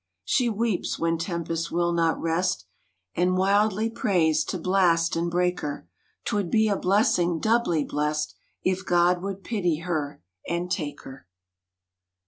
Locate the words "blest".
7.83-8.33